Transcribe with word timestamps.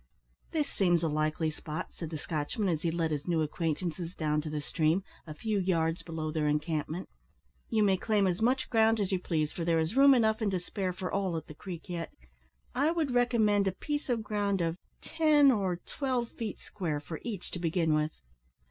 "This 0.51 0.67
seems 0.67 1.03
a 1.03 1.07
likely 1.07 1.51
spot," 1.51 1.93
said 1.93 2.09
the 2.09 2.17
Scotchman, 2.17 2.67
as 2.69 2.81
he 2.81 2.89
led 2.89 3.11
his 3.11 3.27
new 3.27 3.43
acquaintances 3.43 4.15
down 4.15 4.41
to 4.41 4.49
the 4.49 4.59
stream, 4.59 5.03
a 5.27 5.35
few 5.35 5.59
yards 5.59 6.01
below 6.01 6.31
their 6.31 6.47
encampment. 6.47 7.07
"You 7.69 7.83
may 7.83 7.97
claim 7.97 8.25
as 8.25 8.41
much 8.41 8.67
ground 8.71 8.99
as 8.99 9.11
you 9.11 9.19
please, 9.19 9.53
for 9.53 9.63
there 9.63 9.77
is 9.77 9.95
room 9.95 10.15
enough 10.15 10.41
and 10.41 10.49
to 10.49 10.59
spare 10.59 10.91
for 10.91 11.11
all 11.11 11.37
at 11.37 11.45
the 11.45 11.53
Creek 11.53 11.87
yet. 11.87 12.11
I 12.73 12.89
would 12.89 13.11
recommend 13.11 13.67
a 13.67 13.71
piece 13.71 14.09
of 14.09 14.23
ground 14.23 14.59
of 14.59 14.75
ten 15.01 15.51
or 15.51 15.75
twelve 15.85 16.31
feet 16.31 16.57
square 16.57 16.99
for 16.99 17.19
each 17.21 17.51
to 17.51 17.59
begin 17.59 17.93
with." 17.93 18.11